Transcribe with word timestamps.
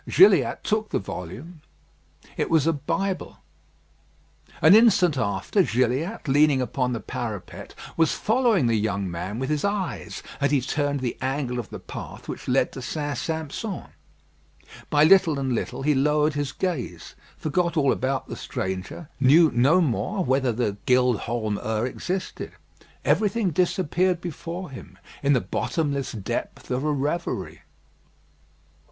Gilliatt 0.09 0.63
took 0.63 0.89
the 0.89 0.97
volume. 0.97 1.61
It 2.35 2.49
was 2.49 2.65
a 2.65 2.73
Bible. 2.73 3.37
An 4.59 4.73
instant 4.73 5.15
after, 5.15 5.61
Gilliatt, 5.61 6.27
leaning 6.27 6.59
upon 6.59 6.91
the 6.93 6.99
parapet, 6.99 7.75
was 7.95 8.11
following 8.13 8.65
the 8.65 8.73
young 8.73 9.11
man 9.11 9.37
with 9.37 9.51
his 9.51 9.63
eyes 9.63 10.23
as 10.39 10.49
he 10.49 10.59
turned 10.59 11.01
the 11.01 11.19
angle 11.21 11.59
of 11.59 11.69
the 11.69 11.77
path 11.77 12.27
which 12.27 12.47
led 12.47 12.71
to 12.71 12.81
St. 12.81 13.15
Sampson. 13.15 13.83
By 14.89 15.03
little 15.03 15.37
and 15.37 15.53
little 15.53 15.83
he 15.83 15.93
lowered 15.93 16.33
his 16.33 16.51
gaze, 16.51 17.13
forgot 17.37 17.77
all 17.77 17.91
about 17.91 18.27
the 18.27 18.35
stranger 18.35 19.07
knew 19.19 19.51
no 19.53 19.81
more 19.81 20.23
whether 20.25 20.51
the 20.51 20.77
"Gild 20.87 21.19
Holm 21.19 21.59
'Ur" 21.59 21.85
existed. 21.85 22.53
Everything 23.05 23.51
disappeared 23.51 24.19
before 24.19 24.71
him 24.71 24.97
in 25.21 25.33
the 25.33 25.41
bottomless 25.41 26.11
depth 26.11 26.71
of 26.71 26.83
a 26.83 26.91
reverie. 26.91 27.61